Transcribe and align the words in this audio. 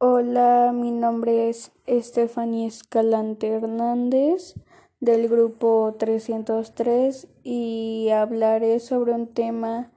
Hola, 0.00 0.70
mi 0.72 0.92
nombre 0.92 1.48
es 1.48 1.72
Estefanía 1.86 2.68
Escalante 2.68 3.48
Hernández 3.48 4.54
del 5.00 5.28
grupo 5.28 5.96
303 5.98 7.26
y 7.42 8.08
hablaré 8.10 8.78
sobre 8.78 9.10
un 9.10 9.26
tema 9.26 9.90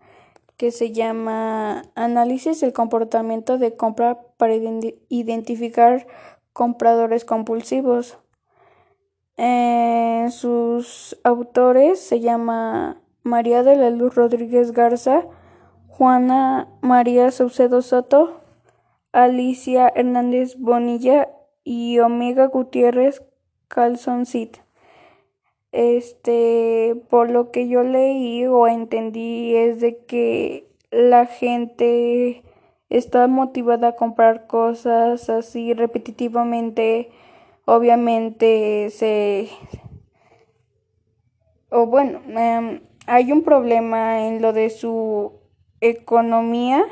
que 0.57 0.71
se 0.71 0.91
llama 0.91 1.83
Análisis 1.93 2.61
del 2.61 2.73
comportamiento 2.73 3.59
de 3.59 3.75
compra 3.75 4.23
para 4.37 4.55
identificar 4.55 6.07
compradores 6.51 7.23
compulsivos. 7.23 8.17
Eh, 9.37 10.29
sus 10.31 11.15
autores 11.23 11.99
se 11.99 12.21
llama 12.21 12.99
María 13.21 13.61
de 13.61 13.75
la 13.75 13.91
Luz 13.91 14.15
Rodríguez 14.15 14.71
Garza, 14.71 15.27
Juana 15.89 16.69
María 16.81 17.29
Saucedo 17.29 17.83
Soto, 17.83 18.40
Alicia 19.11 19.91
Hernández 19.93 20.57
Bonilla 20.57 21.29
y 21.63 21.99
Omega 21.99 22.47
Gutiérrez 22.47 23.23
Calzoncit. 23.67 24.57
Este, 25.71 26.95
por 27.09 27.29
lo 27.29 27.51
que 27.51 27.67
yo 27.67 27.83
leí 27.83 28.45
o 28.45 28.67
entendí 28.67 29.55
es 29.55 29.79
de 29.79 29.97
que 30.05 30.67
la 30.91 31.25
gente 31.25 32.43
está 32.89 33.27
motivada 33.27 33.89
a 33.89 33.95
comprar 33.95 34.47
cosas 34.47 35.29
así 35.29 35.73
repetitivamente. 35.73 37.09
Obviamente 37.65 38.89
se 38.89 39.49
o 41.69 41.85
bueno, 41.85 42.19
em, 42.27 42.81
hay 43.07 43.31
un 43.31 43.43
problema 43.43 44.27
en 44.27 44.41
lo 44.41 44.51
de 44.51 44.69
su 44.69 45.31
economía 45.79 46.83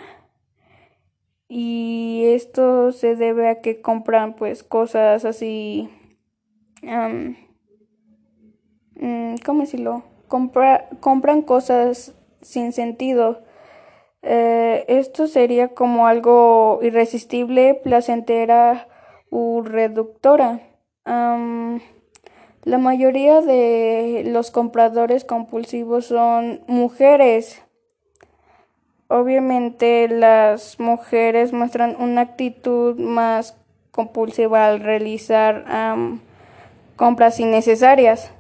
y 1.50 2.24
esto 2.28 2.94
se 2.94 3.16
debe 3.18 3.50
a 3.50 3.60
que 3.60 3.82
compran 3.82 4.36
pues 4.36 4.64
cosas 4.64 5.26
así 5.26 5.90
um, 6.84 7.36
¿cómo 9.46 9.62
decirlo? 9.62 10.04
Compra, 10.28 10.88
compran 11.02 11.42
cosas 11.42 12.14
sin 12.42 12.72
sentido 12.72 13.44
eh, 14.22 14.86
esto 14.88 15.28
sería 15.28 15.70
como 15.70 16.08
algo 16.08 16.80
irresistible, 16.82 17.76
placentera 17.76 18.88
u 19.30 19.62
reductora. 19.62 20.62
la 22.66 22.78
mayoría 22.78 23.42
de 23.42 24.24
los 24.28 24.52
compradores 24.52 25.26
compulsivos 25.26 26.06
son 26.08 26.62
mujeres. 26.68 27.64
Obviamente 29.12 30.08
las 30.08 30.80
mujeres 30.80 31.52
muestran 31.52 31.96
una 32.00 32.22
actitud 32.22 32.96
más 33.00 33.58
compulsiva 33.90 34.68
al 34.68 34.82
realizar 34.82 35.66
compras 36.96 37.40
innecesarias, 37.40 38.32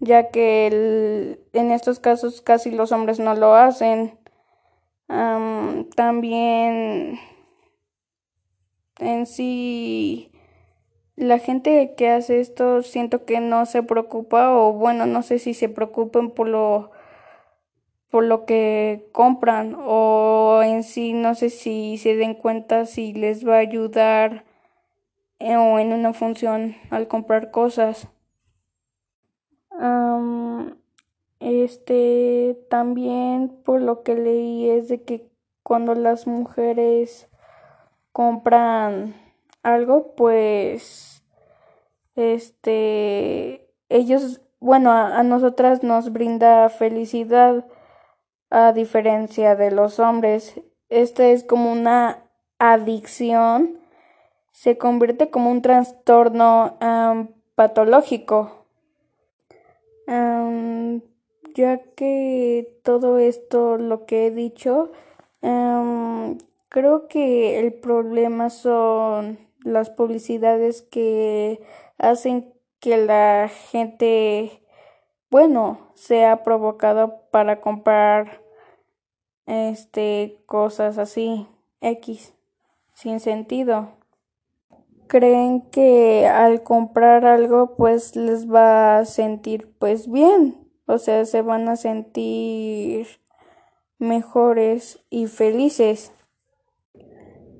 ya 0.00 0.30
que 0.30 1.36
en 1.52 1.70
estos 1.70 2.00
casos 2.00 2.40
casi 2.40 2.70
los 2.70 2.92
hombres 2.92 3.20
no 3.20 3.34
lo 3.34 3.54
hacen. 3.54 4.18
también 5.96 7.18
en 8.98 9.26
sí 9.26 10.32
la 11.14 11.38
gente 11.38 11.94
que 11.94 12.08
hace 12.08 12.40
esto 12.40 12.82
siento 12.82 13.26
que 13.26 13.40
no 13.40 13.66
se 13.66 13.82
preocupa 13.82 14.56
o 14.56 14.72
bueno 14.72 15.04
no 15.04 15.22
sé 15.22 15.38
si 15.38 15.52
se 15.52 15.68
preocupen 15.68 16.30
por 16.30 16.48
lo 16.48 16.93
por 18.10 18.24
lo 18.24 18.44
que 18.46 19.08
compran 19.12 19.76
o 19.78 20.60
en 20.64 20.84
sí 20.84 21.12
no 21.12 21.34
sé 21.34 21.50
si 21.50 21.98
se 21.98 22.14
den 22.16 22.34
cuenta 22.34 22.86
si 22.86 23.12
les 23.12 23.46
va 23.46 23.56
a 23.56 23.58
ayudar 23.58 24.44
eh, 25.40 25.56
o 25.56 25.78
en 25.78 25.92
una 25.92 26.12
función 26.12 26.76
al 26.90 27.08
comprar 27.08 27.50
cosas. 27.50 28.08
este 31.40 32.58
también 32.70 33.48
por 33.64 33.80
lo 33.80 34.02
que 34.02 34.14
leí 34.14 34.70
es 34.70 34.88
de 34.88 35.02
que 35.02 35.28
cuando 35.62 35.94
las 35.94 36.26
mujeres 36.26 37.28
compran 38.12 39.14
algo 39.62 40.14
pues 40.14 41.22
este 42.14 43.68
ellos 43.88 44.40
bueno 44.60 44.92
a 44.92 45.22
nosotras 45.22 45.82
nos 45.82 46.12
brinda 46.12 46.68
felicidad 46.70 47.66
a 48.50 48.72
diferencia 48.72 49.56
de 49.56 49.70
los 49.70 49.98
hombres. 49.98 50.60
Este 50.88 51.32
es 51.32 51.44
como 51.44 51.72
una 51.72 52.30
adicción, 52.58 53.80
se 54.52 54.78
convierte 54.78 55.30
como 55.30 55.50
un 55.50 55.62
trastorno 55.62 56.78
patológico. 57.54 58.66
ya 61.56 61.78
que 61.94 62.80
todo 62.82 63.18
esto, 63.18 63.76
lo 63.76 64.06
que 64.06 64.26
he 64.26 64.30
dicho, 64.30 64.90
creo 66.68 67.08
que 67.08 67.60
el 67.60 67.72
problema 67.72 68.50
son 68.50 69.38
las 69.62 69.90
publicidades 69.90 70.82
que 70.82 71.60
hacen 71.98 72.52
que 72.80 72.96
la 72.98 73.48
gente, 73.70 74.63
bueno, 75.34 75.90
sea 75.94 76.44
provocada 76.44 77.28
para 77.32 77.60
comprar 77.60 78.40
este 79.46 80.40
cosas 80.46 80.96
así 80.96 81.48
X 81.80 82.34
sin 82.92 83.18
sentido. 83.18 83.88
Creen 85.08 85.62
que 85.72 86.28
al 86.28 86.62
comprar 86.62 87.26
algo 87.26 87.74
pues 87.74 88.14
les 88.14 88.48
va 88.48 88.98
a 88.98 89.06
sentir 89.06 89.74
pues 89.80 90.08
bien, 90.08 90.70
o 90.86 90.98
sea, 90.98 91.24
se 91.24 91.42
van 91.42 91.68
a 91.68 91.74
sentir 91.74 93.08
mejores 93.98 95.04
y 95.10 95.26
felices. 95.26 96.12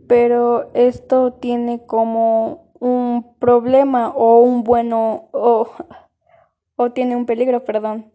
Pero 0.07 0.73
esto 0.75 1.33
tiene 1.33 1.85
como 1.87 2.73
un 2.79 3.35
problema 3.41 4.11
o 4.11 4.39
un 4.39 4.63
bueno 4.63 5.29
o, 5.33 5.69
o 6.77 6.93
tiene 6.93 7.17
un 7.17 7.27
peligro, 7.27 7.65
perdón 7.65 8.13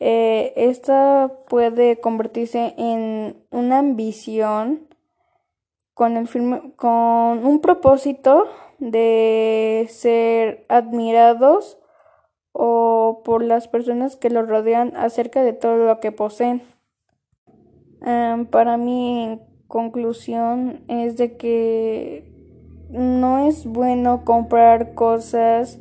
eh, 0.00 0.54
esta 0.56 1.30
puede 1.46 2.00
convertirse 2.00 2.74
en 2.78 3.44
una 3.50 3.80
ambición 3.80 4.88
con, 5.92 6.16
el 6.16 6.26
con 6.76 7.44
un 7.44 7.60
propósito 7.60 8.46
de 8.78 9.86
ser 9.90 10.64
admirados 10.70 11.78
o 12.52 13.20
por 13.26 13.44
las 13.44 13.68
personas 13.68 14.16
que 14.16 14.30
los 14.30 14.48
rodean 14.48 14.96
acerca 14.96 15.42
de 15.42 15.52
todo 15.52 15.76
lo 15.76 16.00
que 16.00 16.12
poseen. 16.12 16.62
para 18.50 18.78
mí, 18.78 19.24
en 19.24 19.42
conclusión, 19.68 20.82
es 20.88 21.18
de 21.18 21.36
que 21.36 22.24
no 22.88 23.46
es 23.46 23.66
bueno 23.66 24.24
comprar 24.24 24.94
cosas 24.94 25.78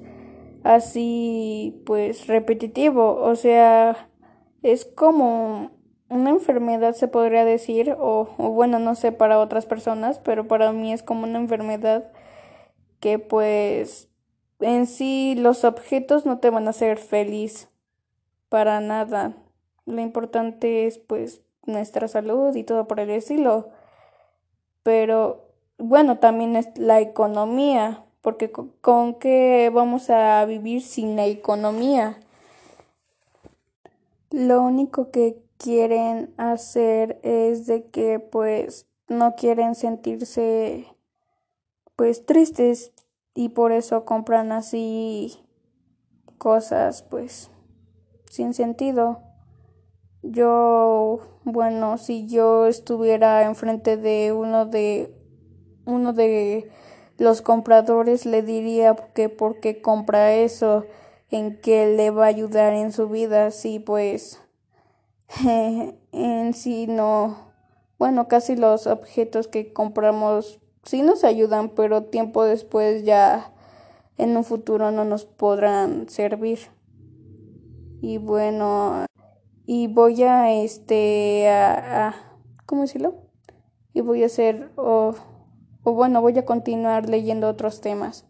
así 0.64 1.82
pues 1.86 2.28
repetitivo, 2.28 3.16
o 3.16 3.36
sea, 3.36 4.10
es 4.62 4.86
como 4.86 5.72
una 6.10 6.32
enfermedad 6.32 6.94
se 6.94 7.08
podría 7.08 7.46
decir, 7.46 7.96
o, 8.00 8.26
bueno, 8.38 8.80
no 8.80 8.96
sé 8.96 9.12
para 9.12 9.40
otras 9.40 9.66
personas, 9.66 10.20
pero 10.20 10.48
para 10.48 10.72
mí 10.72 10.92
es 10.92 11.04
como 11.04 11.24
una 11.24 11.40
enfermedad 11.40 12.12
que 13.00 13.20
pues 13.20 14.10
en 14.60 14.88
sí 14.88 15.36
los 15.38 15.64
objetos 15.64 16.26
no 16.26 16.40
te 16.40 16.50
van 16.50 16.68
a 16.68 16.72
hacer 16.72 16.98
feliz 16.98 17.70
para 18.50 18.82
nada. 18.82 19.38
Lo 19.86 20.02
importante 20.02 20.88
es 20.88 20.98
pues 20.98 21.42
nuestra 21.66 22.08
salud 22.08 22.56
y 22.56 22.64
todo 22.64 22.88
por 22.88 23.00
el 23.00 23.12
estilo. 23.12 23.70
Pero 24.84 25.54
bueno, 25.78 26.18
también 26.20 26.56
es 26.56 26.68
la 26.78 27.00
economía, 27.00 28.04
porque 28.30 28.52
con, 28.52 29.16
qué 29.16 29.72
vamos 29.74 30.12
a 30.12 30.46
vivir 30.46 30.84
sin 30.84 31.16
la 31.16 31.26
economía. 31.26 32.20
Lo 34.30 34.62
único 34.62 35.10
que 35.10 35.42
quieren 35.58 36.32
hacer 36.38 37.20
es 37.24 37.66
de 37.66 37.88
que 37.88 38.20
pues 38.20 38.86
no 39.08 39.34
quieren 39.34 39.74
sentirse 39.74 40.86
pues 41.96 42.28
tristes 42.28 42.92
y 43.34 43.50
por 43.50 43.72
eso 43.72 44.06
compran 44.06 44.52
así 44.52 45.40
cosas 46.38 47.02
pues 47.02 47.50
sin 48.30 48.54
sentido. 48.54 49.24
Yo, 50.22 51.20
bueno, 51.46 51.98
si 51.98 52.28
yo 52.28 52.68
estuviera 52.68 53.44
enfrente 53.48 53.98
de 53.98 54.34
uno 54.34 54.68
de 54.68 55.16
uno 55.86 56.14
de 56.14 56.70
los 57.20 57.42
compradores 57.42 58.26
le 58.26 58.42
diría 58.42 58.96
que 59.14 59.30
por 59.30 59.60
qué 59.60 59.82
compra 59.82 60.34
eso 60.34 60.86
en 61.30 61.60
qué 61.62 61.96
le 61.96 62.10
va 62.10 62.26
a 62.26 62.30
ayudar 62.30 62.74
en 62.74 62.92
su 62.92 63.08
vida, 63.08 63.52
si 63.52 63.80
pues 63.80 64.42
en 65.46 66.54
sí 66.54 66.88
no, 66.88 67.52
bueno, 68.00 68.28
casi 68.28 68.56
los 68.56 68.88
objetos 68.88 69.48
que 69.48 69.72
compramos 69.74 70.60
sí 70.84 71.02
nos 71.02 71.24
ayudan, 71.24 71.70
pero 71.70 72.06
tiempo 72.06 72.44
después 72.44 73.04
ya 73.04 73.54
en 74.18 74.36
un 74.36 74.44
futuro 74.44 74.92
no 74.92 75.06
nos 75.06 75.26
podrán 75.26 76.10
servir. 76.10 76.60
Y 78.02 78.18
bueno, 78.18 79.06
y 79.66 79.88
voy 79.88 80.24
a 80.24 80.52
este 80.54 81.50
a, 81.50 82.16
¿cómo 82.66 82.84
decirlo? 82.84 83.16
Y 83.94 84.02
voy 84.02 84.24
a 84.24 84.28
hacer 84.28 84.72
o, 84.78 85.16
o 85.90 85.94
bueno, 85.94 86.22
voy 86.22 86.38
a 86.38 86.46
continuar 86.46 87.10
leyendo 87.10 87.48
otros 87.50 87.82
temas. 87.82 88.29